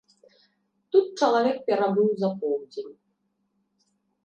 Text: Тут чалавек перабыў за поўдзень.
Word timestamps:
Тут 0.95 1.05
чалавек 1.23 1.57
перабыў 1.69 2.09
за 2.23 2.29
поўдзень. 2.41 2.91